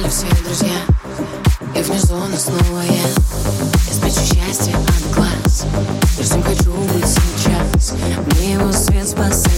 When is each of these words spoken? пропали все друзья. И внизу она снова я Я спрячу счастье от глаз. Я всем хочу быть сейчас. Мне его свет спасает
пропали 0.00 0.08
все 0.08 0.26
друзья. 0.44 0.70
И 1.74 1.82
внизу 1.82 2.16
она 2.16 2.36
снова 2.36 2.80
я 2.82 2.92
Я 2.92 3.94
спрячу 3.94 4.20
счастье 4.20 4.74
от 4.74 5.14
глаз. 5.14 5.64
Я 6.18 6.24
всем 6.24 6.42
хочу 6.42 6.72
быть 6.72 7.06
сейчас. 7.06 7.92
Мне 8.36 8.54
его 8.54 8.72
свет 8.72 9.08
спасает 9.08 9.49